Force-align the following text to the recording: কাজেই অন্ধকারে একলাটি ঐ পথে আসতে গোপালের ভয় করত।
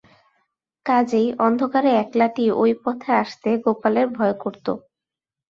কাজেই 0.85 1.27
অন্ধকারে 1.39 1.91
একলাটি 2.03 2.43
ঐ 2.55 2.63
পথে 2.83 3.11
আসতে 3.23 3.49
গোপালের 3.63 4.07
ভয় 4.17 4.35
করত। 4.43 4.65